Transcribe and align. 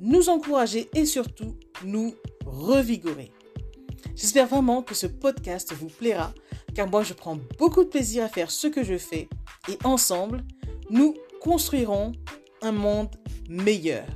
nous 0.00 0.28
encourager 0.28 0.88
et 0.94 1.06
surtout 1.06 1.56
nous 1.84 2.14
revigorer. 2.44 3.32
J'espère 4.14 4.46
vraiment 4.46 4.82
que 4.82 4.94
ce 4.94 5.06
podcast 5.06 5.72
vous 5.72 5.88
plaira 5.88 6.32
car 6.74 6.88
moi 6.88 7.02
je 7.02 7.14
prends 7.14 7.38
beaucoup 7.58 7.84
de 7.84 7.88
plaisir 7.88 8.24
à 8.24 8.28
faire 8.28 8.50
ce 8.50 8.66
que 8.66 8.84
je 8.84 8.98
fais 8.98 9.28
et 9.68 9.78
ensemble, 9.84 10.44
nous 10.90 11.14
construirons 11.40 12.12
un 12.62 12.72
monde 12.72 13.14
meilleur. 13.48 14.06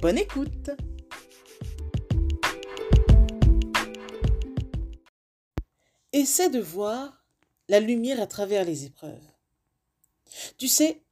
Bonne 0.00 0.18
écoute 0.18 0.70
Essaie 6.12 6.48
de 6.48 6.60
voir 6.60 7.26
la 7.68 7.80
lumière 7.80 8.20
à 8.20 8.26
travers 8.26 8.64
les 8.64 8.86
épreuves. 8.86 9.28
Tu 10.56 10.68
sais, 10.68 11.02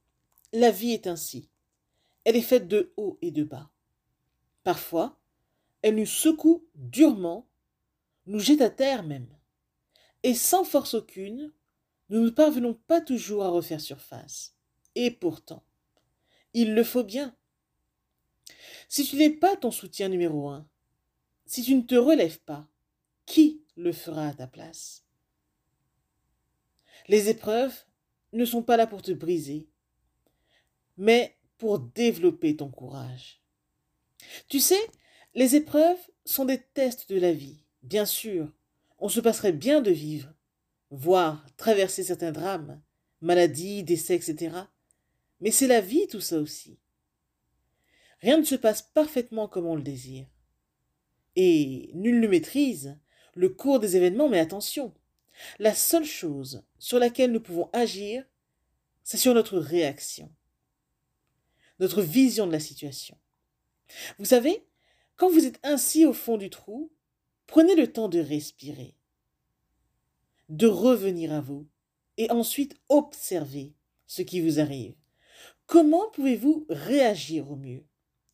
la 0.51 0.71
vie 0.71 0.91
est 0.91 1.05
ainsi. 1.05 1.49
Elle 2.23 2.35
est 2.35 2.41
faite 2.41 2.67
de 2.67 2.93
haut 2.97 3.17
et 3.21 3.31
de 3.31 3.43
bas. 3.43 3.69
Parfois, 4.65 5.19
elle 5.83 5.97
nous 5.97 6.07
secoue 6.07 6.65
durement, 6.73 7.47
nous 8.25 8.39
jette 8.39 8.61
à 8.61 8.71
terre 8.71 9.03
même. 9.03 9.29
Et 10.23 10.33
sans 10.33 10.63
force 10.63 10.95
aucune, 10.95 11.53
nous 12.09 12.21
ne 12.21 12.31
parvenons 12.31 12.73
pas 12.73 12.99
toujours 12.99 13.43
à 13.43 13.49
refaire 13.49 13.79
surface. 13.79 14.55
Et 14.95 15.11
pourtant, 15.11 15.63
il 16.55 16.73
le 16.73 16.83
faut 16.83 17.03
bien. 17.03 17.35
Si 18.89 19.05
tu 19.05 19.17
n'es 19.17 19.29
pas 19.29 19.55
ton 19.55 19.69
soutien 19.69 20.09
numéro 20.09 20.49
un, 20.49 20.67
si 21.45 21.61
tu 21.61 21.75
ne 21.75 21.83
te 21.83 21.93
relèves 21.93 22.39
pas, 22.39 22.67
qui 23.27 23.61
le 23.77 23.91
fera 23.91 24.29
à 24.29 24.33
ta 24.33 24.47
place? 24.47 25.05
Les 27.07 27.29
épreuves 27.29 27.85
ne 28.33 28.45
sont 28.45 28.63
pas 28.63 28.77
là 28.77 28.87
pour 28.87 29.03
te 29.03 29.11
briser, 29.11 29.67
mais 30.97 31.37
pour 31.59 31.77
développer 31.77 32.55
ton 32.55 32.71
courage. 32.71 33.44
Tu 34.47 34.59
sais, 34.59 34.79
les 35.33 35.55
épreuves 35.55 35.99
sont 36.25 36.45
des 36.45 36.61
tests 36.61 37.09
de 37.09 37.19
la 37.19 37.33
vie. 37.33 37.63
Bien 37.83 38.05
sûr, 38.05 38.51
on 38.99 39.09
se 39.09 39.19
passerait 39.19 39.51
bien 39.51 39.81
de 39.81 39.91
vivre, 39.91 40.33
voire 40.89 41.45
traverser 41.57 42.03
certains 42.03 42.31
drames, 42.31 42.81
maladies, 43.21 43.83
décès, 43.83 44.15
etc. 44.15 44.55
Mais 45.41 45.51
c'est 45.51 45.67
la 45.67 45.81
vie 45.81 46.07
tout 46.07 46.21
ça 46.21 46.39
aussi. 46.39 46.79
Rien 48.21 48.37
ne 48.37 48.43
se 48.43 48.55
passe 48.55 48.81
parfaitement 48.81 49.47
comme 49.47 49.65
on 49.65 49.75
le 49.75 49.81
désire. 49.81 50.27
Et 51.35 51.91
nul 51.93 52.19
ne 52.21 52.27
maîtrise 52.27 52.97
le 53.35 53.49
cours 53.49 53.79
des 53.79 53.97
événements, 53.97 54.29
mais 54.29 54.39
attention, 54.39 54.93
la 55.59 55.75
seule 55.75 56.05
chose 56.05 56.63
sur 56.79 56.97
laquelle 56.97 57.31
nous 57.31 57.41
pouvons 57.41 57.69
agir, 57.73 58.25
c'est 59.03 59.17
sur 59.17 59.33
notre 59.33 59.57
réaction, 59.59 60.33
notre 61.79 62.01
vision 62.01 62.47
de 62.47 62.53
la 62.53 62.59
situation. 62.59 63.17
Vous 64.17 64.25
savez, 64.25 64.65
quand 65.15 65.29
vous 65.29 65.45
êtes 65.45 65.59
ainsi 65.63 66.05
au 66.05 66.13
fond 66.13 66.37
du 66.37 66.49
trou, 66.49 66.91
prenez 67.47 67.75
le 67.75 67.91
temps 67.91 68.09
de 68.09 68.19
respirer, 68.19 68.95
de 70.49 70.67
revenir 70.67 71.33
à 71.33 71.41
vous, 71.41 71.67
et 72.17 72.31
ensuite 72.31 72.75
observer 72.89 73.73
ce 74.07 74.21
qui 74.21 74.41
vous 74.41 74.59
arrive. 74.59 74.95
Comment 75.65 76.09
pouvez-vous 76.11 76.65
réagir 76.69 77.51
au 77.51 77.55
mieux? 77.55 77.85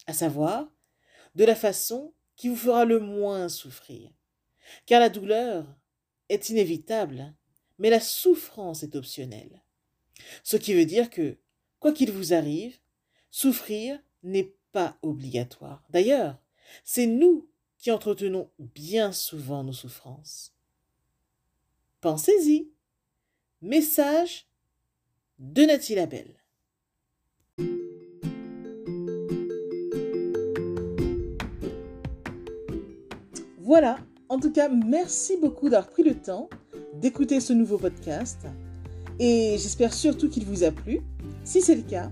À 0.07 0.13
savoir, 0.13 0.71
de 1.35 1.45
la 1.45 1.55
façon 1.55 2.13
qui 2.35 2.49
vous 2.49 2.55
fera 2.55 2.85
le 2.85 2.99
moins 2.99 3.49
souffrir. 3.49 4.11
Car 4.85 4.99
la 4.99 5.09
douleur 5.09 5.65
est 6.29 6.49
inévitable, 6.49 7.33
mais 7.77 7.89
la 7.89 7.99
souffrance 7.99 8.83
est 8.83 8.95
optionnelle. 8.95 9.63
Ce 10.43 10.57
qui 10.57 10.73
veut 10.73 10.85
dire 10.85 11.09
que, 11.09 11.37
quoi 11.79 11.93
qu'il 11.93 12.11
vous 12.11 12.33
arrive, 12.33 12.77
souffrir 13.31 13.99
n'est 14.23 14.53
pas 14.71 14.97
obligatoire. 15.01 15.83
D'ailleurs, 15.89 16.37
c'est 16.83 17.07
nous 17.07 17.47
qui 17.77 17.91
entretenons 17.91 18.49
bien 18.59 19.11
souvent 19.11 19.63
nos 19.63 19.73
souffrances. 19.73 20.53
Pensez-y. 21.99 22.69
Message 23.61 24.47
de 25.39 25.63
Nathalie 25.63 25.95
Labelle. 25.95 26.35
Voilà, 33.59 33.99
en 34.29 34.39
tout 34.39 34.51
cas, 34.51 34.67
merci 34.69 35.37
beaucoup 35.37 35.69
d'avoir 35.69 35.91
pris 35.91 36.03
le 36.03 36.19
temps 36.19 36.49
d'écouter 36.95 37.39
ce 37.39 37.53
nouveau 37.53 37.77
podcast 37.77 38.45
et 39.19 39.55
j'espère 39.57 39.93
surtout 39.93 40.29
qu'il 40.29 40.45
vous 40.45 40.63
a 40.63 40.71
plu. 40.71 41.01
Si 41.43 41.61
c'est 41.61 41.75
le 41.75 41.83
cas, 41.83 42.11